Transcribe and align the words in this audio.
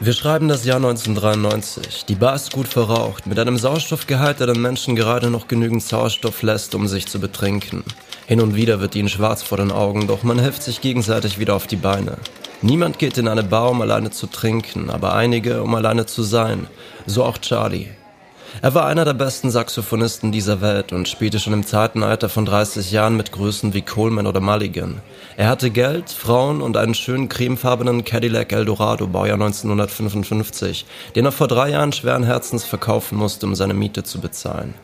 Wir 0.00 0.12
schreiben 0.12 0.46
das 0.46 0.64
Jahr 0.64 0.76
1993. 0.76 2.04
Die 2.04 2.14
Bar 2.14 2.36
ist 2.36 2.52
gut 2.52 2.68
verraucht, 2.68 3.26
mit 3.26 3.36
einem 3.36 3.56
Sauerstoffgehalt, 3.58 4.38
der 4.38 4.46
den 4.46 4.62
Menschen 4.62 4.94
gerade 4.94 5.28
noch 5.28 5.48
genügend 5.48 5.82
Sauerstoff 5.82 6.42
lässt, 6.42 6.76
um 6.76 6.86
sich 6.86 7.08
zu 7.08 7.18
betrinken. 7.18 7.82
Hin 8.26 8.40
und 8.40 8.54
wieder 8.54 8.80
wird 8.80 8.94
ihnen 8.94 9.08
schwarz 9.08 9.42
vor 9.42 9.58
den 9.58 9.72
Augen, 9.72 10.06
doch 10.06 10.22
man 10.22 10.38
hilft 10.38 10.62
sich 10.62 10.80
gegenseitig 10.80 11.40
wieder 11.40 11.56
auf 11.56 11.66
die 11.66 11.74
Beine. 11.74 12.16
Niemand 12.62 13.00
geht 13.00 13.18
in 13.18 13.26
eine 13.26 13.42
Bar, 13.42 13.70
um 13.70 13.82
alleine 13.82 14.12
zu 14.12 14.28
trinken, 14.28 14.88
aber 14.88 15.14
einige, 15.14 15.64
um 15.64 15.74
alleine 15.74 16.06
zu 16.06 16.22
sein. 16.22 16.68
So 17.06 17.24
auch 17.24 17.38
Charlie. 17.38 17.97
Er 18.60 18.74
war 18.74 18.86
einer 18.86 19.04
der 19.04 19.14
besten 19.14 19.50
Saxophonisten 19.50 20.32
dieser 20.32 20.60
Welt 20.60 20.92
und 20.92 21.08
spielte 21.08 21.38
schon 21.38 21.52
im 21.52 21.64
zarten 21.64 22.02
Alter 22.02 22.28
von 22.28 22.44
30 22.44 22.90
Jahren 22.90 23.16
mit 23.16 23.30
Größen 23.30 23.74
wie 23.74 23.82
Coleman 23.82 24.26
oder 24.26 24.40
Mulligan. 24.40 25.00
Er 25.36 25.48
hatte 25.48 25.70
Geld, 25.70 26.10
Frauen 26.10 26.60
und 26.60 26.76
einen 26.76 26.94
schönen 26.94 27.28
cremefarbenen 27.28 28.04
Cadillac 28.04 28.52
Eldorado, 28.52 29.06
Baujahr 29.06 29.34
1955, 29.34 30.86
den 31.14 31.26
er 31.26 31.32
vor 31.32 31.46
drei 31.46 31.70
Jahren 31.70 31.92
schweren 31.92 32.24
Herzens 32.24 32.64
verkaufen 32.64 33.16
musste, 33.16 33.46
um 33.46 33.54
seine 33.54 33.74
Miete 33.74 34.02
zu 34.02 34.20
bezahlen. 34.20 34.74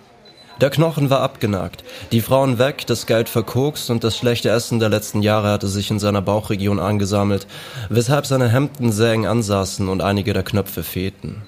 Der 0.61 0.71
Knochen 0.71 1.11
war 1.11 1.21
abgenagt, 1.21 1.83
die 2.13 2.21
Frauen 2.21 2.59
weg, 2.61 2.87
das 2.87 3.07
Geld 3.07 3.29
verkokst 3.29 3.91
und 3.91 4.05
das 4.05 4.17
schlechte 4.17 4.51
Essen 4.51 4.79
der 4.79 4.89
letzten 4.89 5.21
Jahre 5.21 5.51
hatte 5.51 5.67
sich 5.67 5.91
in 5.91 5.99
seiner 5.99 6.23
Bauchregion 6.23 6.79
angesammelt, 6.79 7.49
weshalb 7.89 8.25
seine 8.25 8.49
Hemden 8.49 8.97
eng 9.03 9.27
ansaßen 9.27 9.89
und 9.89 10.01
einige 10.01 10.33
der 10.33 10.45
Knöpfe 10.45 10.85
fehlten. 10.85 11.43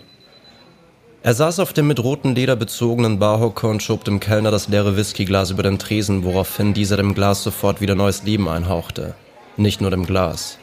Er 1.22 1.34
saß 1.34 1.58
auf 1.58 1.72
dem 1.72 1.88
mit 1.88 2.02
rotem 2.02 2.34
Leder 2.34 2.54
bezogenen 2.54 3.18
Barhocker 3.18 3.68
und 3.68 3.82
schob 3.82 4.04
dem 4.04 4.20
Kellner 4.20 4.50
das 4.50 4.68
leere 4.68 4.96
Whiskyglas 4.96 5.50
über 5.50 5.62
den 5.62 5.78
Tresen, 5.78 6.24
woraufhin 6.24 6.72
dieser 6.72 6.96
dem 6.96 7.14
Glas 7.14 7.42
sofort 7.42 7.80
wieder 7.80 7.94
neues 7.94 8.22
Leben 8.22 8.48
einhauchte. 8.48 9.14
Nicht 9.56 9.80
nur 9.80 9.90
dem 9.90 10.06
Glas. 10.06 10.58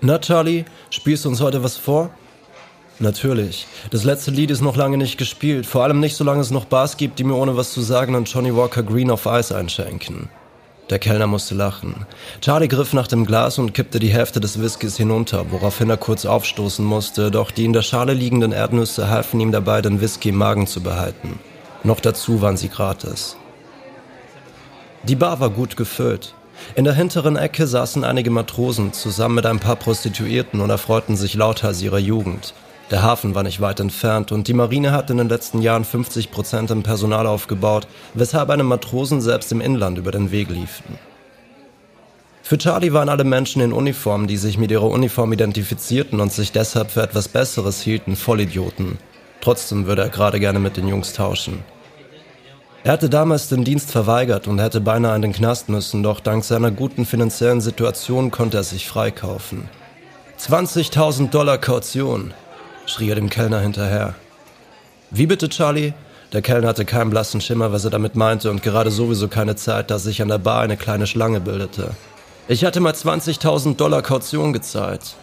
Na, 0.00 0.18
Charlie, 0.18 0.64
spielst 0.88 1.24
du 1.24 1.28
uns 1.28 1.40
heute 1.42 1.62
was 1.62 1.76
vor? 1.76 2.10
Natürlich. 2.98 3.66
Das 3.90 4.04
letzte 4.04 4.30
Lied 4.30 4.50
ist 4.50 4.60
noch 4.60 4.76
lange 4.76 4.96
nicht 4.96 5.18
gespielt, 5.18 5.66
vor 5.66 5.84
allem 5.84 6.00
nicht, 6.00 6.16
solange 6.16 6.40
es 6.40 6.50
noch 6.50 6.64
Bars 6.64 6.96
gibt, 6.96 7.18
die 7.18 7.24
mir 7.24 7.34
ohne 7.34 7.56
was 7.56 7.72
zu 7.72 7.80
sagen 7.80 8.14
an 8.14 8.24
Johnny 8.24 8.54
Walker 8.54 8.82
Green 8.82 9.10
auf 9.10 9.26
Eis 9.26 9.52
einschenken. 9.52 10.28
Der 10.90 10.98
Kellner 10.98 11.28
musste 11.28 11.54
lachen. 11.54 12.04
Charlie 12.40 12.66
griff 12.66 12.92
nach 12.92 13.06
dem 13.06 13.24
Glas 13.24 13.58
und 13.58 13.74
kippte 13.74 14.00
die 14.00 14.12
Hälfte 14.12 14.40
des 14.40 14.60
Whiskys 14.60 14.96
hinunter, 14.96 15.46
woraufhin 15.50 15.88
er 15.88 15.96
kurz 15.96 16.26
aufstoßen 16.26 16.84
musste, 16.84 17.30
doch 17.30 17.52
die 17.52 17.64
in 17.64 17.72
der 17.72 17.82
Schale 17.82 18.12
liegenden 18.12 18.50
Erdnüsse 18.50 19.08
halfen 19.08 19.38
ihm 19.38 19.52
dabei, 19.52 19.82
den 19.82 20.00
Whisky 20.00 20.30
im 20.30 20.36
Magen 20.36 20.66
zu 20.66 20.82
behalten. 20.82 21.38
Noch 21.84 22.00
dazu 22.00 22.42
waren 22.42 22.56
sie 22.56 22.68
gratis. 22.68 23.36
Die 25.04 25.14
Bar 25.14 25.38
war 25.38 25.50
gut 25.50 25.76
gefüllt. 25.76 26.34
In 26.74 26.84
der 26.84 26.94
hinteren 26.94 27.36
Ecke 27.36 27.68
saßen 27.68 28.02
einige 28.02 28.30
Matrosen 28.30 28.92
zusammen 28.92 29.36
mit 29.36 29.46
ein 29.46 29.60
paar 29.60 29.76
Prostituierten 29.76 30.60
und 30.60 30.70
erfreuten 30.70 31.16
sich 31.16 31.34
lauthals 31.34 31.80
ihrer 31.82 31.98
Jugend. 31.98 32.52
Der 32.90 33.02
Hafen 33.02 33.36
war 33.36 33.44
nicht 33.44 33.60
weit 33.60 33.78
entfernt 33.78 34.32
und 34.32 34.48
die 34.48 34.52
Marine 34.52 34.90
hat 34.90 35.10
in 35.10 35.18
den 35.18 35.28
letzten 35.28 35.62
Jahren 35.62 35.84
50 35.84 36.32
Prozent 36.32 36.72
im 36.72 36.82
Personal 36.82 37.26
aufgebaut, 37.26 37.86
weshalb 38.14 38.50
einem 38.50 38.66
Matrosen 38.66 39.20
selbst 39.20 39.52
im 39.52 39.60
Inland 39.60 39.96
über 39.98 40.10
den 40.10 40.32
Weg 40.32 40.50
liefen. 40.50 40.98
Für 42.42 42.58
Charlie 42.58 42.92
waren 42.92 43.08
alle 43.08 43.22
Menschen 43.22 43.62
in 43.62 43.72
Uniform, 43.72 44.26
die 44.26 44.36
sich 44.36 44.58
mit 44.58 44.72
ihrer 44.72 44.88
Uniform 44.88 45.32
identifizierten 45.32 46.18
und 46.18 46.32
sich 46.32 46.50
deshalb 46.50 46.90
für 46.90 47.02
etwas 47.02 47.28
Besseres 47.28 47.80
hielten, 47.80 48.16
Vollidioten. 48.16 48.98
Trotzdem 49.40 49.86
würde 49.86 50.02
er 50.02 50.08
gerade 50.08 50.40
gerne 50.40 50.58
mit 50.58 50.76
den 50.76 50.88
Jungs 50.88 51.12
tauschen. 51.12 51.62
Er 52.82 52.92
hatte 52.92 53.08
damals 53.08 53.48
den 53.48 53.62
Dienst 53.62 53.92
verweigert 53.92 54.48
und 54.48 54.58
hätte 54.58 54.80
beinahe 54.80 55.14
in 55.14 55.22
den 55.22 55.32
Knast 55.32 55.68
müssen, 55.68 56.02
doch 56.02 56.18
dank 56.18 56.42
seiner 56.42 56.72
guten 56.72 57.06
finanziellen 57.06 57.60
Situation 57.60 58.32
konnte 58.32 58.56
er 58.56 58.64
sich 58.64 58.88
freikaufen. 58.88 59.68
20.000 60.40 61.30
Dollar 61.30 61.58
Kaution 61.58 62.34
schrie 62.86 63.10
er 63.10 63.14
dem 63.14 63.30
Kellner 63.30 63.60
hinterher. 63.60 64.14
Wie 65.10 65.26
bitte, 65.26 65.48
Charlie? 65.48 65.92
Der 66.32 66.42
Kellner 66.42 66.68
hatte 66.68 66.84
keinen 66.84 67.10
blassen 67.10 67.40
Schimmer, 67.40 67.72
was 67.72 67.84
er 67.84 67.90
damit 67.90 68.14
meinte 68.14 68.50
und 68.50 68.62
gerade 68.62 68.90
sowieso 68.90 69.26
keine 69.26 69.56
Zeit, 69.56 69.90
da 69.90 69.98
sich 69.98 70.22
an 70.22 70.28
der 70.28 70.38
Bar 70.38 70.62
eine 70.62 70.76
kleine 70.76 71.06
Schlange 71.06 71.40
bildete. 71.40 71.90
Ich 72.46 72.64
hatte 72.64 72.80
mal 72.80 72.92
20.000 72.92 73.76
Dollar 73.76 74.02
Kaution 74.02 74.52
gezahlt. 74.52 75.16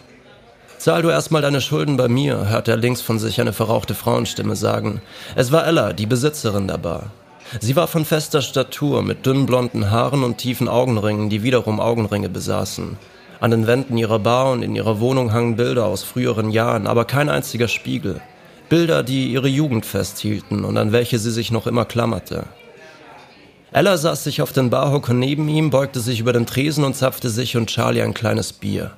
Zahl 0.78 1.02
du 1.02 1.08
erstmal 1.08 1.42
deine 1.42 1.60
Schulden 1.60 1.96
bei 1.96 2.08
mir, 2.08 2.48
hörte 2.48 2.70
er 2.70 2.76
links 2.76 3.00
von 3.00 3.18
sich 3.18 3.40
eine 3.40 3.52
verrauchte 3.52 3.94
Frauenstimme 3.94 4.54
sagen. 4.54 5.00
Es 5.34 5.50
war 5.50 5.66
Ella, 5.66 5.92
die 5.92 6.06
Besitzerin 6.06 6.68
der 6.68 6.78
Bar. 6.78 7.10
Sie 7.60 7.74
war 7.74 7.88
von 7.88 8.04
fester 8.04 8.42
Statur, 8.42 9.02
mit 9.02 9.24
dünnen 9.24 9.46
blonden 9.46 9.90
Haaren 9.90 10.22
und 10.22 10.38
tiefen 10.38 10.68
Augenringen, 10.68 11.30
die 11.30 11.42
wiederum 11.42 11.80
Augenringe 11.80 12.28
besaßen. 12.28 12.98
An 13.40 13.52
den 13.52 13.68
Wänden 13.68 13.96
ihrer 13.96 14.18
Bar 14.18 14.50
und 14.50 14.62
in 14.62 14.74
ihrer 14.74 14.98
Wohnung 14.98 15.32
hangen 15.32 15.54
Bilder 15.54 15.86
aus 15.86 16.02
früheren 16.02 16.50
Jahren, 16.50 16.88
aber 16.88 17.04
kein 17.04 17.28
einziger 17.28 17.68
Spiegel. 17.68 18.20
Bilder, 18.68 19.04
die 19.04 19.28
ihre 19.28 19.48
Jugend 19.48 19.86
festhielten 19.86 20.64
und 20.64 20.76
an 20.76 20.90
welche 20.90 21.18
sie 21.18 21.30
sich 21.30 21.52
noch 21.52 21.66
immer 21.68 21.84
klammerte. 21.84 22.44
Ella 23.70 23.96
saß 23.96 24.24
sich 24.24 24.42
auf 24.42 24.52
den 24.52 24.70
Barhocker 24.70 25.14
neben 25.14 25.48
ihm, 25.48 25.70
beugte 25.70 26.00
sich 26.00 26.20
über 26.20 26.32
den 26.32 26.46
Tresen 26.46 26.84
und 26.84 26.96
zapfte 26.96 27.30
sich 27.30 27.56
und 27.56 27.68
Charlie 27.68 28.02
ein 28.02 28.14
kleines 28.14 28.52
Bier. 28.52 28.90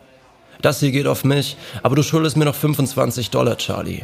Das 0.62 0.80
hier 0.80 0.90
geht 0.90 1.06
auf 1.06 1.22
mich, 1.22 1.56
aber 1.82 1.96
du 1.96 2.02
schuldest 2.02 2.36
mir 2.36 2.46
noch 2.46 2.54
25 2.54 3.30
Dollar, 3.30 3.58
Charlie. 3.58 4.02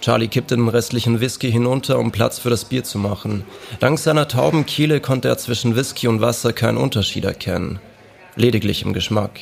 Charlie 0.00 0.28
kippte 0.28 0.56
den 0.56 0.68
restlichen 0.68 1.20
Whisky 1.20 1.52
hinunter, 1.52 1.98
um 1.98 2.10
Platz 2.10 2.38
für 2.38 2.50
das 2.50 2.64
Bier 2.64 2.84
zu 2.84 2.98
machen. 2.98 3.44
Dank 3.80 3.98
seiner 3.98 4.28
tauben 4.28 4.66
Kehle 4.66 5.00
konnte 5.00 5.28
er 5.28 5.38
zwischen 5.38 5.76
Whisky 5.76 6.08
und 6.08 6.20
Wasser 6.20 6.52
keinen 6.52 6.78
Unterschied 6.78 7.24
erkennen 7.24 7.78
lediglich 8.36 8.84
im 8.84 8.92
Geschmack. 8.92 9.40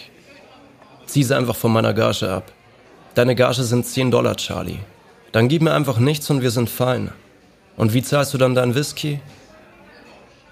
Zieh 1.06 1.22
sie 1.22 1.36
einfach 1.36 1.56
von 1.56 1.72
meiner 1.72 1.94
Gage 1.94 2.30
ab. 2.30 2.52
Deine 3.14 3.34
Gage 3.34 3.62
sind 3.62 3.86
10 3.86 4.10
Dollar, 4.10 4.36
Charlie. 4.36 4.80
Dann 5.32 5.48
gib 5.48 5.62
mir 5.62 5.72
einfach 5.72 5.98
nichts 5.98 6.30
und 6.30 6.42
wir 6.42 6.50
sind 6.50 6.70
fein. 6.70 7.10
Und 7.76 7.94
wie 7.94 8.02
zahlst 8.02 8.34
du 8.34 8.38
dann 8.38 8.54
deinen 8.54 8.74
Whisky? 8.74 9.20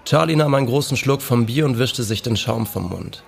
Charlie 0.05 0.35
nahm 0.35 0.53
einen 0.53 0.67
großen 0.67 0.95
Schluck 0.95 1.21
vom 1.21 1.45
Bier 1.45 1.65
und 1.65 1.79
wischte 1.79 2.03
sich 2.03 2.21
den 2.21 2.37
Schaum 2.37 2.65
vom 2.65 2.89
Mund. 2.89 3.23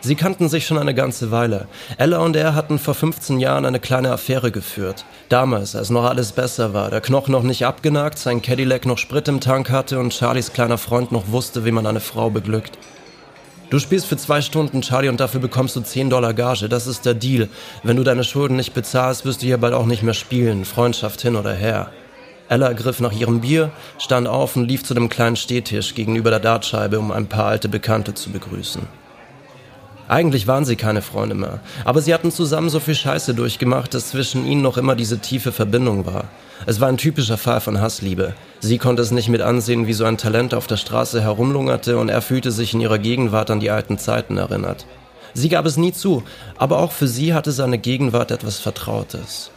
Sie 0.00 0.14
kannten 0.14 0.48
sich 0.48 0.64
schon 0.64 0.78
eine 0.78 0.94
ganze 0.94 1.32
Weile. 1.32 1.66
Ella 1.96 2.18
und 2.18 2.36
er 2.36 2.54
hatten 2.54 2.78
vor 2.78 2.94
15 2.94 3.40
Jahren 3.40 3.64
eine 3.64 3.80
kleine 3.80 4.12
Affäre 4.12 4.52
geführt. 4.52 5.04
Damals, 5.28 5.74
als 5.74 5.90
noch 5.90 6.04
alles 6.04 6.30
besser 6.30 6.72
war, 6.72 6.90
der 6.90 7.00
Knochen 7.00 7.32
noch 7.32 7.42
nicht 7.42 7.66
abgenagt, 7.66 8.16
sein 8.16 8.40
Cadillac 8.40 8.86
noch 8.86 8.98
Sprit 8.98 9.26
im 9.26 9.40
Tank 9.40 9.70
hatte 9.70 9.98
und 9.98 10.14
Charlies 10.14 10.52
kleiner 10.52 10.78
Freund 10.78 11.10
noch 11.10 11.32
wusste, 11.32 11.64
wie 11.64 11.72
man 11.72 11.84
eine 11.84 11.98
Frau 11.98 12.30
beglückt. 12.30 12.78
Du 13.70 13.78
spielst 13.78 14.06
für 14.06 14.16
zwei 14.16 14.40
Stunden, 14.40 14.80
Charlie, 14.80 15.10
und 15.10 15.20
dafür 15.20 15.40
bekommst 15.40 15.76
du 15.76 15.82
10 15.82 16.08
Dollar 16.08 16.32
Gage. 16.32 16.70
Das 16.70 16.86
ist 16.86 17.04
der 17.04 17.12
Deal. 17.12 17.48
Wenn 17.82 17.96
du 17.96 18.02
deine 18.02 18.24
Schulden 18.24 18.56
nicht 18.56 18.72
bezahlst, 18.72 19.26
wirst 19.26 19.42
du 19.42 19.46
hier 19.46 19.58
bald 19.58 19.74
auch 19.74 19.84
nicht 19.84 20.02
mehr 20.02 20.14
spielen. 20.14 20.64
Freundschaft 20.64 21.20
hin 21.20 21.36
oder 21.36 21.52
her. 21.52 21.90
Ella 22.48 22.72
griff 22.72 23.00
nach 23.00 23.12
ihrem 23.12 23.42
Bier, 23.42 23.70
stand 23.98 24.26
auf 24.26 24.56
und 24.56 24.66
lief 24.66 24.84
zu 24.84 24.94
dem 24.94 25.10
kleinen 25.10 25.36
Stehtisch 25.36 25.94
gegenüber 25.94 26.30
der 26.30 26.40
Dartscheibe, 26.40 26.98
um 26.98 27.12
ein 27.12 27.26
paar 27.26 27.44
alte 27.44 27.68
Bekannte 27.68 28.14
zu 28.14 28.30
begrüßen. 28.30 28.82
Eigentlich 30.08 30.46
waren 30.46 30.64
sie 30.64 30.76
keine 30.76 31.02
Freunde 31.02 31.34
mehr, 31.34 31.60
aber 31.84 32.00
sie 32.00 32.14
hatten 32.14 32.32
zusammen 32.32 32.70
so 32.70 32.80
viel 32.80 32.94
Scheiße 32.94 33.34
durchgemacht, 33.34 33.92
dass 33.92 34.08
zwischen 34.08 34.46
ihnen 34.46 34.62
noch 34.62 34.78
immer 34.78 34.96
diese 34.96 35.18
tiefe 35.18 35.52
Verbindung 35.52 36.06
war. 36.06 36.24
Es 36.66 36.80
war 36.80 36.88
ein 36.88 36.96
typischer 36.96 37.38
Fall 37.38 37.60
von 37.60 37.80
Hassliebe. 37.80 38.34
Sie 38.60 38.78
konnte 38.78 39.02
es 39.02 39.10
nicht 39.10 39.28
mit 39.28 39.40
ansehen, 39.40 39.86
wie 39.86 39.92
so 39.92 40.04
ein 40.04 40.18
Talent 40.18 40.54
auf 40.54 40.66
der 40.66 40.76
Straße 40.76 41.20
herumlungerte 41.20 41.98
und 41.98 42.08
er 42.08 42.22
fühlte 42.22 42.50
sich 42.50 42.74
in 42.74 42.80
ihrer 42.80 42.98
Gegenwart 42.98 43.50
an 43.50 43.60
die 43.60 43.70
alten 43.70 43.98
Zeiten 43.98 44.36
erinnert. 44.36 44.86
Sie 45.34 45.48
gab 45.48 45.66
es 45.66 45.76
nie 45.76 45.92
zu, 45.92 46.24
aber 46.56 46.78
auch 46.78 46.92
für 46.92 47.06
sie 47.06 47.34
hatte 47.34 47.52
seine 47.52 47.78
Gegenwart 47.78 48.30
etwas 48.30 48.58
Vertrautes. 48.58 49.50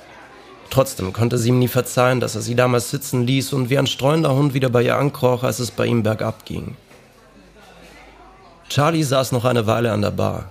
Trotzdem 0.70 1.12
konnte 1.12 1.38
sie 1.38 1.50
ihm 1.50 1.60
nie 1.60 1.68
verzeihen, 1.68 2.20
dass 2.20 2.36
er 2.36 2.42
sie 2.42 2.56
damals 2.56 2.92
sitzen 2.92 3.26
ließ 3.26 3.54
und 3.54 3.70
wie 3.70 3.78
ein 3.78 3.88
streuender 3.88 4.34
Hund 4.36 4.54
wieder 4.54 4.70
bei 4.70 4.84
ihr 4.84 4.98
ankroch, 4.98 5.44
als 5.44 5.60
es 5.60 5.72
bei 5.72 5.86
ihm 5.86 6.04
bergab 6.04 6.46
ging. 6.46 6.78
Charlie 8.70 9.04
saß 9.04 9.34
noch 9.34 9.44
eine 9.44 9.68
Weile 9.68 9.92
an 9.92 10.02
der 10.02 10.12
Bar. 10.12 10.50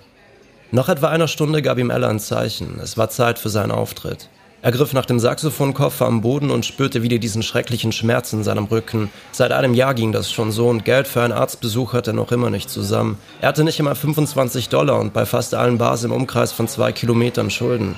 Nach 0.72 0.88
etwa 0.88 1.08
einer 1.08 1.26
Stunde 1.26 1.62
gab 1.62 1.78
ihm 1.78 1.90
Ella 1.90 2.08
ein 2.08 2.20
Zeichen. 2.20 2.78
Es 2.82 2.98
war 2.98 3.08
Zeit 3.08 3.38
für 3.38 3.48
seinen 3.48 3.70
Auftritt. 3.70 4.28
Er 4.62 4.72
griff 4.72 4.92
nach 4.92 5.06
dem 5.06 5.18
Saxophonkoffer 5.18 6.04
am 6.04 6.20
Boden 6.20 6.50
und 6.50 6.66
spürte 6.66 7.02
wieder 7.02 7.16
diesen 7.16 7.42
schrecklichen 7.42 7.92
Schmerz 7.92 8.34
in 8.34 8.44
seinem 8.44 8.64
Rücken. 8.64 9.10
Seit 9.32 9.52
einem 9.52 9.72
Jahr 9.72 9.94
ging 9.94 10.12
das 10.12 10.30
schon 10.30 10.52
so 10.52 10.68
und 10.68 10.84
Geld 10.84 11.08
für 11.08 11.22
einen 11.22 11.32
Arztbesuch 11.32 11.94
hatte 11.94 12.10
er 12.10 12.14
noch 12.14 12.30
immer 12.30 12.50
nicht 12.50 12.68
zusammen. 12.68 13.16
Er 13.40 13.48
hatte 13.48 13.64
nicht 13.64 13.78
einmal 13.78 13.94
25 13.94 14.68
Dollar 14.68 15.00
und 15.00 15.14
bei 15.14 15.24
fast 15.24 15.54
allen 15.54 15.78
Bars 15.78 16.04
im 16.04 16.12
Umkreis 16.12 16.52
von 16.52 16.68
zwei 16.68 16.92
Kilometern 16.92 17.48
Schulden. 17.48 17.96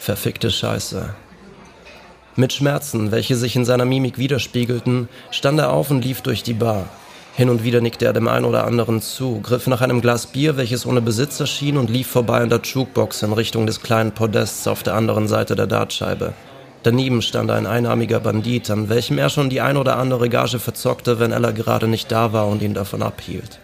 Verfickte 0.00 0.50
Scheiße. 0.50 1.14
Mit 2.34 2.52
Schmerzen, 2.52 3.12
welche 3.12 3.36
sich 3.36 3.54
in 3.54 3.64
seiner 3.64 3.84
Mimik 3.84 4.18
widerspiegelten, 4.18 5.08
stand 5.30 5.60
er 5.60 5.72
auf 5.72 5.92
und 5.92 6.04
lief 6.04 6.22
durch 6.22 6.42
die 6.42 6.54
Bar. 6.54 6.88
Hin 7.40 7.48
und 7.48 7.64
wieder 7.64 7.80
nickte 7.80 8.04
er 8.04 8.12
dem 8.12 8.28
einen 8.28 8.44
oder 8.44 8.66
anderen 8.66 9.00
zu, 9.00 9.40
griff 9.40 9.66
nach 9.66 9.80
einem 9.80 10.02
Glas 10.02 10.26
Bier, 10.26 10.58
welches 10.58 10.84
ohne 10.84 11.00
Besitzer 11.00 11.46
schien, 11.46 11.78
und 11.78 11.88
lief 11.88 12.06
vorbei 12.06 12.42
an 12.42 12.50
der 12.50 12.60
Jukebox 12.62 13.22
in 13.22 13.32
Richtung 13.32 13.66
des 13.66 13.80
kleinen 13.80 14.12
Podests 14.12 14.68
auf 14.68 14.82
der 14.82 14.92
anderen 14.92 15.26
Seite 15.26 15.56
der 15.56 15.66
Dartscheibe. 15.66 16.34
Daneben 16.82 17.22
stand 17.22 17.50
ein 17.50 17.66
einarmiger 17.66 18.20
Bandit, 18.20 18.70
an 18.70 18.90
welchem 18.90 19.16
er 19.16 19.30
schon 19.30 19.48
die 19.48 19.62
ein 19.62 19.78
oder 19.78 19.96
andere 19.96 20.28
Gage 20.28 20.58
verzockte, 20.58 21.18
wenn 21.18 21.32
Ella 21.32 21.52
gerade 21.52 21.88
nicht 21.88 22.12
da 22.12 22.34
war 22.34 22.46
und 22.46 22.60
ihn 22.60 22.74
davon 22.74 23.02
abhielt. 23.02 23.58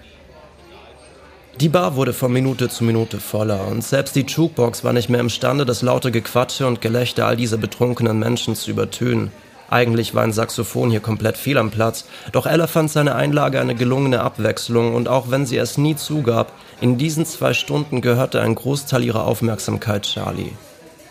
Die 1.61 1.69
Bar 1.69 1.97
wurde 1.97 2.15
von 2.15 2.33
Minute 2.33 2.71
zu 2.71 2.83
Minute 2.83 3.21
voller 3.21 3.69
und 3.69 3.85
selbst 3.85 4.17
die 4.17 4.25
Jukebox 4.25 4.85
war 4.85 4.95
nicht 4.95 5.11
mehr 5.11 5.21
imstande, 5.21 5.67
das 5.67 5.83
laute 5.83 6.11
Gequatsche 6.11 6.67
und 6.67 6.81
Gelächter 6.81 7.27
all 7.27 7.37
dieser 7.37 7.59
betrunkenen 7.59 8.19
Menschen 8.19 8.55
zu 8.55 8.71
übertönen. 8.71 9.33
Eigentlich 9.69 10.15
war 10.15 10.23
ein 10.23 10.33
Saxophon 10.33 10.91
hier 10.91 11.01
komplett 11.01 11.37
fehl 11.37 11.59
am 11.59 11.71
Platz, 11.71 12.05
doch 12.33 12.47
Ella 12.47 12.67
fand 12.67 12.91
seine 12.91 13.15
Einlage 13.15 13.61
eine 13.61 13.75
gelungene 13.75 14.21
Abwechslung 14.21 14.95
und 14.95 15.09
auch 15.09 15.31
wenn 15.31 15.45
sie 15.45 15.57
es 15.57 15.77
nie 15.77 15.97
zugab, 15.97 16.53
in 16.81 16.99
diesen 16.99 17.27
zwei 17.27 17.53
Stunden 17.53 18.01
gehörte 18.01 18.41
ein 18.41 18.55
Großteil 18.55 19.03
ihrer 19.05 19.27
Aufmerksamkeit 19.27 20.03
Charlie. 20.03 20.53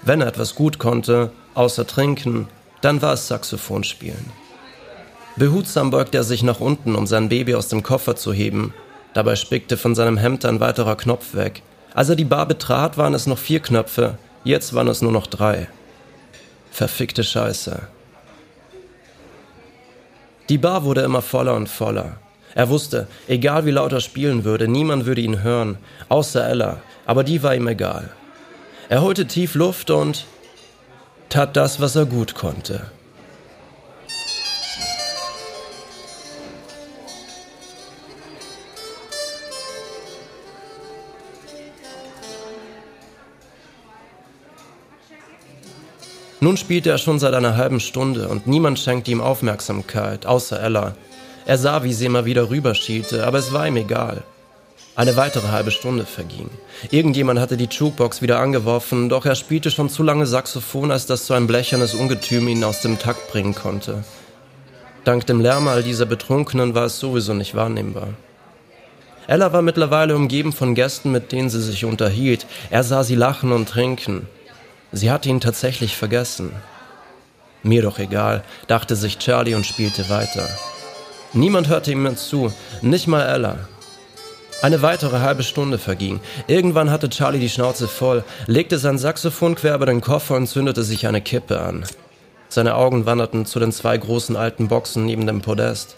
Wenn 0.03 0.21
er 0.21 0.27
etwas 0.27 0.55
gut 0.55 0.79
konnte, 0.79 1.31
außer 1.53 1.85
trinken, 1.85 2.47
dann 2.81 3.01
war 3.01 3.13
es 3.13 3.27
Saxophon 3.27 3.83
spielen. 3.83 4.31
Behutsam 5.35 5.89
beugte 5.89 6.17
er 6.17 6.23
sich 6.23 6.43
nach 6.43 6.61
unten, 6.61 6.95
um 6.95 7.07
sein 7.07 7.27
Baby 7.27 7.55
aus 7.55 7.67
dem 7.67 7.83
Koffer 7.83 8.15
zu 8.15 8.31
heben, 8.31 8.73
Dabei 9.15 9.37
spickte 9.37 9.77
von 9.77 9.95
seinem 9.95 10.17
Hemd 10.17 10.43
ein 10.43 10.59
weiterer 10.59 10.97
Knopf 10.97 11.35
weg. 11.35 11.63
Als 11.93 12.09
er 12.09 12.17
die 12.17 12.25
Bar 12.25 12.45
betrat, 12.47 12.97
waren 12.97 13.13
es 13.13 13.27
noch 13.27 13.37
vier 13.37 13.61
Knöpfe, 13.61 14.17
jetzt 14.43 14.73
waren 14.73 14.89
es 14.89 15.01
nur 15.01 15.13
noch 15.13 15.25
drei. 15.25 15.69
Verfickte 16.69 17.23
Scheiße. 17.23 17.87
Die 20.49 20.57
Bar 20.57 20.83
wurde 20.83 21.01
immer 21.01 21.21
voller 21.21 21.55
und 21.55 21.69
voller. 21.69 22.17
Er 22.53 22.69
wusste, 22.69 23.07
egal 23.27 23.65
wie 23.65 23.71
laut 23.71 23.91
er 23.91 23.99
spielen 23.99 24.43
würde, 24.43 24.67
niemand 24.67 25.05
würde 25.05 25.21
ihn 25.21 25.43
hören, 25.43 25.77
außer 26.07 26.47
Ella, 26.47 26.81
aber 27.05 27.23
die 27.23 27.43
war 27.43 27.55
ihm 27.55 27.67
egal. 27.67 28.11
Er 28.87 29.01
holte 29.01 29.25
tief 29.25 29.55
Luft 29.55 29.89
und 29.89 30.25
tat 31.29 31.57
das, 31.57 31.81
was 31.81 31.95
er 31.95 32.05
gut 32.05 32.35
konnte. 32.35 32.81
Nun 46.45 46.57
spielte 46.57 46.91
er 46.91 46.99
schon 46.99 47.17
seit 47.17 47.33
einer 47.33 47.57
halben 47.57 47.79
Stunde 47.79 48.27
und 48.27 48.45
niemand 48.45 48.77
schenkte 48.77 49.09
ihm 49.09 49.19
Aufmerksamkeit, 49.19 50.27
außer 50.27 50.61
Ella. 50.61 50.93
Er 51.47 51.57
sah, 51.57 51.83
wie 51.83 51.91
sie 51.91 52.05
immer 52.05 52.25
wieder 52.25 52.51
rüberschielte, 52.51 53.25
aber 53.25 53.39
es 53.39 53.51
war 53.51 53.67
ihm 53.67 53.77
egal. 53.77 54.21
Eine 54.95 55.17
weitere 55.17 55.47
halbe 55.47 55.71
Stunde 55.71 56.05
verging. 56.05 56.51
Irgendjemand 56.91 57.39
hatte 57.39 57.57
die 57.57 57.67
Jukebox 57.67 58.21
wieder 58.21 58.37
angeworfen, 58.37 59.09
doch 59.09 59.25
er 59.25 59.33
spielte 59.33 59.71
schon 59.71 59.89
zu 59.89 60.03
lange 60.03 60.27
Saxophon, 60.27 60.91
als 60.91 61.07
dass 61.07 61.25
so 61.25 61.33
ein 61.33 61.47
blechernes 61.47 61.95
Ungetüm 61.95 62.47
ihn 62.47 62.63
aus 62.63 62.81
dem 62.81 62.99
Takt 62.99 63.27
bringen 63.31 63.55
konnte. 63.55 64.03
Dank 65.03 65.25
dem 65.25 65.41
Lärm 65.41 65.67
all 65.67 65.81
dieser 65.81 66.05
Betrunkenen 66.05 66.75
war 66.75 66.85
es 66.85 66.99
sowieso 66.99 67.33
nicht 67.33 67.55
wahrnehmbar. 67.55 68.09
Ella 69.25 69.51
war 69.51 69.63
mittlerweile 69.63 70.15
umgeben 70.15 70.53
von 70.53 70.75
Gästen, 70.75 71.11
mit 71.11 71.31
denen 71.31 71.49
sie 71.49 71.63
sich 71.63 71.85
unterhielt. 71.85 72.45
Er 72.69 72.83
sah 72.83 73.03
sie 73.03 73.15
lachen 73.15 73.51
und 73.51 73.67
trinken. 73.67 74.27
Sie 74.91 75.11
hatte 75.11 75.29
ihn 75.29 75.41
tatsächlich 75.41 75.95
vergessen. 75.95 76.51
Mir 77.63 77.81
doch 77.81 77.99
egal, 77.99 78.43
dachte 78.67 78.95
sich 78.95 79.17
Charlie 79.17 79.55
und 79.55 79.65
spielte 79.65 80.09
weiter. 80.09 80.47
Niemand 81.33 81.67
hörte 81.67 81.91
ihm 81.91 82.03
mehr 82.03 82.15
zu, 82.15 82.53
nicht 82.81 83.07
mal 83.07 83.23
Ella. 83.23 83.57
Eine 84.61 84.81
weitere 84.81 85.19
halbe 85.19 85.43
Stunde 85.43 85.77
verging. 85.77 86.21
Irgendwann 86.47 86.89
hatte 86.89 87.09
Charlie 87.09 87.39
die 87.39 87.49
Schnauze 87.49 87.87
voll, 87.87 88.23
legte 88.47 88.77
sein 88.77 88.97
Saxophon 88.97 89.55
quer 89.55 89.75
über 89.75 89.85
den 89.85 90.01
Koffer 90.01 90.35
und 90.35 90.47
zündete 90.47 90.83
sich 90.83 91.07
eine 91.07 91.21
Kippe 91.21 91.59
an. 91.59 91.85
Seine 92.47 92.75
Augen 92.75 93.05
wanderten 93.05 93.45
zu 93.45 93.59
den 93.59 93.71
zwei 93.71 93.97
großen 93.97 94.35
alten 94.35 94.67
Boxen 94.67 95.05
neben 95.05 95.27
dem 95.27 95.41
Podest. 95.41 95.97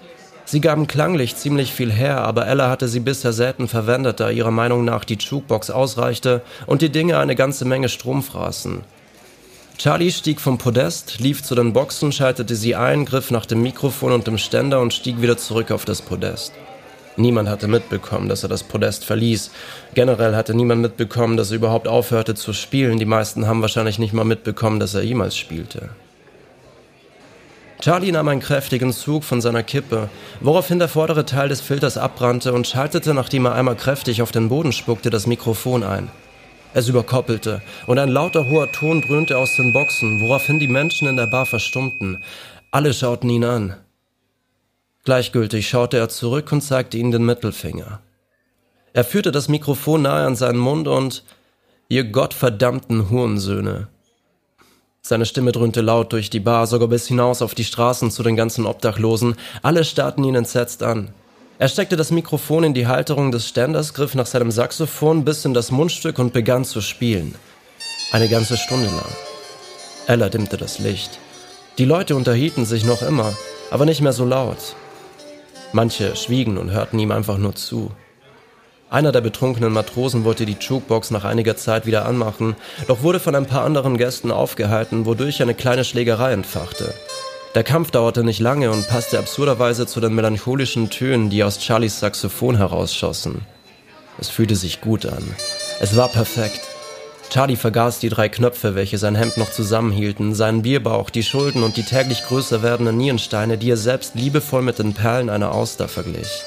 Sie 0.49 0.61
gaben 0.61 0.87
klanglich 0.87 1.35
ziemlich 1.35 1.73
viel 1.73 1.91
her, 1.91 2.19
aber 2.21 2.47
Ella 2.47 2.69
hatte 2.69 2.87
sie 2.87 3.01
bisher 3.01 3.33
selten 3.33 3.67
verwendet, 3.67 4.21
da 4.21 4.29
ihrer 4.29 4.49
Meinung 4.49 4.85
nach 4.85 5.03
die 5.03 5.17
Jukebox 5.17 5.69
ausreichte 5.69 6.41
und 6.65 6.81
die 6.81 6.89
Dinge 6.89 7.19
eine 7.19 7.35
ganze 7.35 7.65
Menge 7.65 7.89
Strom 7.89 8.23
fraßen. 8.23 8.85
Charlie 9.77 10.09
stieg 10.09 10.39
vom 10.39 10.57
Podest, 10.57 11.19
lief 11.19 11.43
zu 11.43 11.53
den 11.53 11.73
Boxen, 11.73 12.13
schaltete 12.13 12.55
sie 12.55 12.75
ein, 12.75 13.03
griff 13.03 13.29
nach 13.29 13.45
dem 13.45 13.61
Mikrofon 13.61 14.13
und 14.13 14.25
dem 14.25 14.37
Ständer 14.37 14.79
und 14.79 14.93
stieg 14.93 15.21
wieder 15.21 15.35
zurück 15.35 15.69
auf 15.69 15.83
das 15.83 16.01
Podest. 16.01 16.53
Niemand 17.17 17.49
hatte 17.49 17.67
mitbekommen, 17.67 18.29
dass 18.29 18.43
er 18.43 18.49
das 18.49 18.63
Podest 18.63 19.03
verließ. 19.03 19.51
Generell 19.95 20.33
hatte 20.33 20.53
niemand 20.53 20.81
mitbekommen, 20.81 21.35
dass 21.35 21.51
er 21.51 21.57
überhaupt 21.57 21.89
aufhörte 21.89 22.35
zu 22.35 22.53
spielen. 22.53 22.99
Die 22.99 23.05
meisten 23.05 23.47
haben 23.47 23.61
wahrscheinlich 23.61 23.99
nicht 23.99 24.13
mal 24.13 24.23
mitbekommen, 24.23 24.79
dass 24.79 24.93
er 24.93 25.03
jemals 25.03 25.35
spielte. 25.35 25.89
Charlie 27.79 28.11
nahm 28.11 28.27
einen 28.27 28.41
kräftigen 28.41 28.91
Zug 28.91 29.23
von 29.23 29.39
seiner 29.39 29.63
Kippe, 29.63 30.09
woraufhin 30.41 30.79
der 30.79 30.87
vordere 30.87 31.25
Teil 31.25 31.49
des 31.49 31.61
Filters 31.61 31.97
abbrannte 31.97 32.53
und 32.53 32.67
schaltete, 32.67 33.13
nachdem 33.13 33.45
er 33.45 33.53
einmal 33.53 33.75
kräftig 33.75 34.21
auf 34.21 34.31
den 34.31 34.49
Boden 34.49 34.71
spuckte, 34.71 35.09
das 35.09 35.27
Mikrofon 35.27 35.83
ein. 35.83 36.09
Es 36.73 36.89
überkoppelte 36.89 37.61
und 37.85 37.99
ein 37.99 38.09
lauter 38.09 38.49
hoher 38.49 38.71
Ton 38.71 39.01
dröhnte 39.01 39.37
aus 39.37 39.55
den 39.55 39.73
Boxen, 39.73 40.21
woraufhin 40.21 40.59
die 40.59 40.67
Menschen 40.67 41.07
in 41.07 41.17
der 41.17 41.27
Bar 41.27 41.45
verstummten. 41.45 42.23
Alle 42.71 42.93
schauten 42.93 43.29
ihn 43.29 43.45
an. 43.45 43.75
Gleichgültig 45.05 45.69
schaute 45.69 45.97
er 45.97 46.09
zurück 46.09 46.51
und 46.51 46.61
zeigte 46.61 46.97
ihnen 46.97 47.11
den 47.11 47.25
Mittelfinger. 47.25 48.01
Er 48.93 49.03
führte 49.03 49.31
das 49.31 49.47
Mikrofon 49.47 50.01
nahe 50.01 50.25
an 50.25 50.35
seinen 50.35 50.57
Mund 50.57 50.87
und 50.87 51.23
Ihr 51.89 52.03
gottverdammten 52.03 53.09
Hurensöhne, 53.09 53.87
seine 55.01 55.25
Stimme 55.25 55.51
dröhnte 55.51 55.81
laut 55.81 56.11
durch 56.11 56.29
die 56.29 56.39
Bar, 56.39 56.67
sogar 56.67 56.89
bis 56.89 57.07
hinaus 57.07 57.41
auf 57.41 57.55
die 57.55 57.63
Straßen 57.63 58.11
zu 58.11 58.23
den 58.23 58.35
ganzen 58.35 58.65
Obdachlosen. 58.65 59.35
Alle 59.61 59.85
starrten 59.85 60.23
ihn 60.23 60.35
entsetzt 60.35 60.83
an. 60.83 61.13
Er 61.59 61.69
steckte 61.69 61.95
das 61.95 62.11
Mikrofon 62.11 62.63
in 62.65 62.73
die 62.73 62.87
Halterung 62.87 63.31
des 63.31 63.47
Ständers, 63.47 63.93
griff 63.93 64.15
nach 64.15 64.25
seinem 64.25 64.51
Saxophon 64.51 65.25
bis 65.25 65.45
in 65.45 65.53
das 65.53 65.71
Mundstück 65.71 66.19
und 66.19 66.33
begann 66.33 66.65
zu 66.65 66.81
spielen. 66.81 67.35
Eine 68.11 68.29
ganze 68.29 68.57
Stunde 68.57 68.87
lang. 68.87 69.15
Ella 70.07 70.29
dimmte 70.29 70.57
das 70.57 70.79
Licht. 70.79 71.19
Die 71.77 71.85
Leute 71.85 72.15
unterhielten 72.15 72.65
sich 72.65 72.85
noch 72.85 73.01
immer, 73.01 73.33
aber 73.71 73.85
nicht 73.85 74.01
mehr 74.01 74.13
so 74.13 74.25
laut. 74.25 74.75
Manche 75.73 76.15
schwiegen 76.15 76.57
und 76.57 76.71
hörten 76.71 76.99
ihm 76.99 77.11
einfach 77.11 77.37
nur 77.37 77.55
zu. 77.55 77.91
Einer 78.89 79.11
der 79.11 79.19
betrunkenen 79.19 79.73
Matrosen 79.73 80.23
wollte 80.23 80.45
die 80.45 80.55
Jukebox 80.57 81.11
nach 81.11 81.25
einiger 81.25 81.57
Zeit 81.57 81.85
wieder 81.85 82.05
anmachen, 82.05 82.55
doch 82.87 83.01
wurde 83.03 83.19
von 83.19 83.35
ein 83.35 83.45
paar 83.45 83.65
anderen 83.65 83.97
Gästen 83.97 84.31
aufgehalten, 84.31 85.05
wodurch 85.05 85.41
eine 85.41 85.53
kleine 85.53 85.83
Schlägerei 85.83 86.31
entfachte. 86.31 86.93
Der 87.53 87.65
Kampf 87.65 87.91
dauerte 87.91 88.23
nicht 88.23 88.39
lange 88.39 88.71
und 88.71 88.87
passte 88.87 89.19
absurderweise 89.19 89.87
zu 89.87 89.99
den 89.99 90.15
melancholischen 90.15 90.89
Tönen, 90.89 91.29
die 91.29 91.43
aus 91.43 91.61
Charlies 91.61 91.99
Saxophon 91.99 92.55
herausschossen. 92.55 93.41
Es 94.19 94.29
fühlte 94.29 94.55
sich 94.55 94.79
gut 94.79 95.05
an. 95.05 95.23
Es 95.81 95.97
war 95.97 96.07
perfekt. 96.07 96.61
Charlie 97.29 97.57
vergaß 97.57 97.99
die 97.99 98.09
drei 98.09 98.29
Knöpfe, 98.29 98.73
welche 98.73 98.97
sein 98.97 99.15
Hemd 99.15 99.35
noch 99.35 99.51
zusammenhielten, 99.51 100.33
seinen 100.33 100.61
Bierbauch, 100.61 101.09
die 101.09 101.23
Schulden 101.23 101.63
und 101.63 101.75
die 101.75 101.83
täglich 101.83 102.23
größer 102.25 102.63
werdenden 102.63 102.95
Nierensteine, 102.95 103.57
die 103.57 103.71
er 103.71 103.77
selbst 103.77 104.15
liebevoll 104.15 104.61
mit 104.61 104.79
den 104.79 104.93
Perlen 104.93 105.29
einer 105.29 105.51
Auster 105.51 105.89
verglich. 105.89 106.43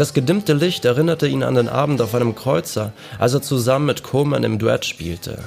Das 0.00 0.14
gedimmte 0.14 0.54
Licht 0.54 0.86
erinnerte 0.86 1.28
ihn 1.28 1.42
an 1.42 1.56
den 1.56 1.68
Abend 1.68 2.00
auf 2.00 2.14
einem 2.14 2.34
Kreuzer, 2.34 2.94
als 3.18 3.34
er 3.34 3.42
zusammen 3.42 3.84
mit 3.84 4.02
Coleman 4.02 4.44
im 4.44 4.58
Duett 4.58 4.86
spielte. 4.86 5.40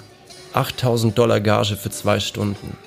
8000 0.54 1.18
Dollar 1.18 1.40
Gage 1.40 1.76
für 1.76 1.90
zwei 1.90 2.20
Stunden. 2.20 2.78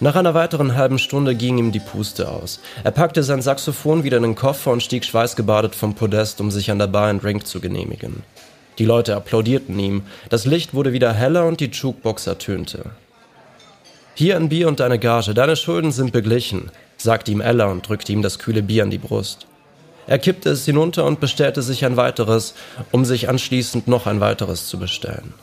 Nach 0.00 0.16
einer 0.16 0.34
weiteren 0.34 0.74
halben 0.74 0.98
Stunde 0.98 1.36
ging 1.36 1.58
ihm 1.58 1.70
die 1.70 1.78
Puste 1.78 2.28
aus. 2.28 2.58
Er 2.82 2.90
packte 2.90 3.22
sein 3.22 3.40
Saxophon 3.40 4.02
wieder 4.02 4.16
in 4.16 4.24
den 4.24 4.34
Koffer 4.34 4.72
und 4.72 4.82
stieg 4.82 5.04
schweißgebadet 5.04 5.76
vom 5.76 5.94
Podest, 5.94 6.40
um 6.40 6.50
sich 6.50 6.72
an 6.72 6.80
der 6.80 6.88
Bar 6.88 7.06
einen 7.06 7.20
Drink 7.20 7.46
zu 7.46 7.60
genehmigen. 7.60 8.24
Die 8.80 8.84
Leute 8.84 9.14
applaudierten 9.14 9.78
ihm, 9.78 10.02
das 10.28 10.44
Licht 10.44 10.74
wurde 10.74 10.92
wieder 10.92 11.12
heller 11.12 11.46
und 11.46 11.60
die 11.60 11.70
Jukebox 11.70 12.26
ertönte. 12.26 12.86
Hier 14.16 14.34
ein 14.34 14.48
Bier 14.48 14.66
und 14.66 14.80
deine 14.80 14.98
Gage, 14.98 15.34
deine 15.34 15.54
Schulden 15.54 15.92
sind 15.92 16.10
beglichen, 16.10 16.72
sagte 16.96 17.30
ihm 17.30 17.40
Ella 17.40 17.66
und 17.66 17.88
drückte 17.88 18.10
ihm 18.10 18.22
das 18.22 18.40
kühle 18.40 18.64
Bier 18.64 18.82
an 18.82 18.90
die 18.90 18.98
Brust. 18.98 19.46
Er 20.06 20.18
kippte 20.18 20.50
es 20.50 20.64
hinunter 20.64 21.04
und 21.04 21.20
bestellte 21.20 21.62
sich 21.62 21.84
ein 21.84 21.96
weiteres, 21.96 22.54
um 22.90 23.04
sich 23.04 23.28
anschließend 23.28 23.86
noch 23.88 24.06
ein 24.06 24.20
weiteres 24.20 24.66
zu 24.66 24.78
bestellen. 24.78 25.34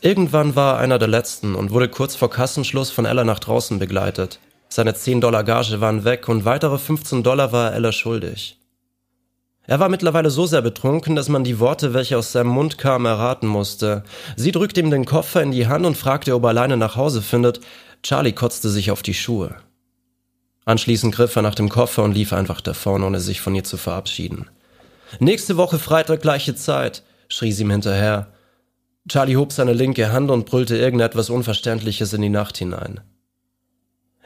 Irgendwann 0.00 0.56
war 0.56 0.74
er 0.74 0.78
einer 0.80 0.98
der 0.98 1.08
letzten 1.08 1.54
und 1.54 1.70
wurde 1.70 1.88
kurz 1.88 2.16
vor 2.16 2.30
Kassenschluss 2.30 2.90
von 2.90 3.04
Ella 3.04 3.24
nach 3.24 3.38
draußen 3.38 3.78
begleitet. 3.78 4.40
Seine 4.68 4.94
10 4.94 5.20
Dollar 5.20 5.44
Gage 5.44 5.80
waren 5.80 6.04
weg 6.04 6.28
und 6.28 6.44
weitere 6.44 6.78
15 6.78 7.22
Dollar 7.22 7.52
war 7.52 7.72
Ella 7.74 7.92
schuldig. 7.92 8.58
Er 9.64 9.78
war 9.78 9.88
mittlerweile 9.88 10.30
so 10.30 10.44
sehr 10.46 10.62
betrunken, 10.62 11.14
dass 11.14 11.28
man 11.28 11.44
die 11.44 11.60
Worte, 11.60 11.94
welche 11.94 12.18
aus 12.18 12.32
seinem 12.32 12.48
Mund 12.48 12.78
kamen, 12.78 13.06
erraten 13.06 13.46
musste. 13.46 14.02
Sie 14.34 14.50
drückte 14.50 14.80
ihm 14.80 14.90
den 14.90 15.04
Koffer 15.04 15.40
in 15.40 15.52
die 15.52 15.68
Hand 15.68 15.86
und 15.86 15.96
fragte, 15.96 16.34
ob 16.34 16.42
er 16.42 16.48
alleine 16.48 16.76
nach 16.76 16.96
Hause 16.96 17.22
findet. 17.22 17.60
Charlie 18.02 18.32
kotzte 18.32 18.70
sich 18.70 18.90
auf 18.90 19.02
die 19.02 19.14
Schuhe. 19.14 19.54
Anschließend 20.64 21.14
griff 21.14 21.34
er 21.36 21.42
nach 21.42 21.54
dem 21.54 21.68
Koffer 21.68 22.04
und 22.04 22.12
lief 22.12 22.32
einfach 22.32 22.60
davon, 22.60 23.02
ohne 23.02 23.20
sich 23.20 23.40
von 23.40 23.54
ihr 23.54 23.64
zu 23.64 23.76
verabschieden. 23.76 24.48
Nächste 25.18 25.56
Woche 25.56 25.78
Freitag 25.78 26.22
gleiche 26.22 26.54
Zeit, 26.54 27.02
schrie 27.28 27.52
sie 27.52 27.64
ihm 27.64 27.70
hinterher. 27.70 28.28
Charlie 29.08 29.36
hob 29.36 29.52
seine 29.52 29.72
linke 29.72 30.12
Hand 30.12 30.30
und 30.30 30.46
brüllte 30.46 30.76
irgendetwas 30.76 31.30
Unverständliches 31.30 32.12
in 32.12 32.22
die 32.22 32.28
Nacht 32.28 32.56
hinein. 32.58 33.00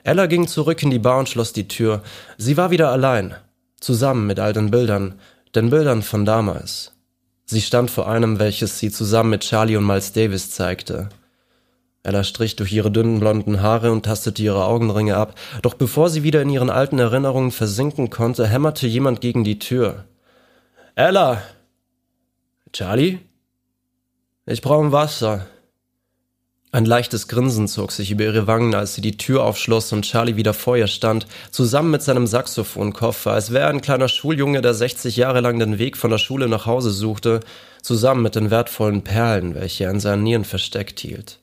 Ella 0.04 0.26
ging 0.26 0.46
zurück 0.46 0.82
in 0.82 0.90
die 0.90 0.98
Bar 0.98 1.18
und 1.18 1.28
schloss 1.28 1.52
die 1.52 1.66
Tür. 1.66 2.02
Sie 2.36 2.56
war 2.56 2.70
wieder 2.70 2.90
allein, 2.92 3.34
zusammen 3.80 4.26
mit 4.26 4.38
all 4.38 4.52
den 4.52 4.70
Bildern, 4.70 5.18
den 5.54 5.70
Bildern 5.70 6.02
von 6.02 6.24
damals. 6.24 6.92
Sie 7.46 7.62
stand 7.62 7.90
vor 7.90 8.08
einem, 8.08 8.38
welches 8.38 8.78
sie 8.78 8.90
zusammen 8.90 9.30
mit 9.30 9.42
Charlie 9.42 9.76
und 9.76 9.86
Miles 9.86 10.12
Davis 10.12 10.50
zeigte. 10.50 11.08
Ella 12.06 12.22
strich 12.22 12.54
durch 12.54 12.72
ihre 12.72 12.92
dünnen 12.92 13.18
blonden 13.18 13.62
Haare 13.62 13.90
und 13.90 14.04
tastete 14.04 14.40
ihre 14.40 14.64
Augenringe 14.64 15.16
ab, 15.16 15.34
doch 15.62 15.74
bevor 15.74 16.08
sie 16.08 16.22
wieder 16.22 16.40
in 16.40 16.50
ihren 16.50 16.70
alten 16.70 17.00
Erinnerungen 17.00 17.50
versinken 17.50 18.10
konnte, 18.10 18.46
hämmerte 18.46 18.86
jemand 18.86 19.20
gegen 19.20 19.42
die 19.42 19.58
Tür. 19.58 20.04
Ella! 20.94 21.42
Charlie? 22.72 23.18
Ich 24.46 24.62
brauche 24.62 24.92
Wasser. 24.92 25.46
Ein 26.70 26.84
leichtes 26.84 27.26
Grinsen 27.26 27.66
zog 27.66 27.90
sich 27.90 28.12
über 28.12 28.22
ihre 28.22 28.46
Wangen, 28.46 28.76
als 28.76 28.94
sie 28.94 29.00
die 29.00 29.16
Tür 29.16 29.42
aufschloss 29.42 29.92
und 29.92 30.02
Charlie 30.02 30.36
wieder 30.36 30.54
vor 30.54 30.76
ihr 30.76 30.86
stand, 30.86 31.26
zusammen 31.50 31.90
mit 31.90 32.02
seinem 32.02 32.28
Saxophonkoffer, 32.28 33.32
als 33.32 33.50
wäre 33.50 33.66
ein 33.66 33.80
kleiner 33.80 34.06
Schuljunge, 34.06 34.62
der 34.62 34.74
60 34.74 35.16
Jahre 35.16 35.40
lang 35.40 35.58
den 35.58 35.80
Weg 35.80 35.96
von 35.96 36.12
der 36.12 36.18
Schule 36.18 36.46
nach 36.46 36.66
Hause 36.66 36.92
suchte, 36.92 37.40
zusammen 37.82 38.22
mit 38.22 38.36
den 38.36 38.52
wertvollen 38.52 39.02
Perlen, 39.02 39.56
welche 39.56 39.84
er 39.84 39.90
in 39.90 39.98
seinen 39.98 40.22
Nieren 40.22 40.44
versteckt 40.44 41.00
hielt. 41.00 41.40